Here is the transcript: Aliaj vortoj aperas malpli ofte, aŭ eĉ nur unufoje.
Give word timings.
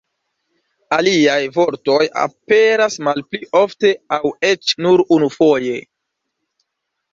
Aliaj 0.95 1.35
vortoj 1.57 1.97
aperas 2.21 2.97
malpli 3.09 3.41
ofte, 3.61 3.93
aŭ 4.19 4.21
eĉ 4.51 4.75
nur 4.83 5.07
unufoje. 5.19 5.79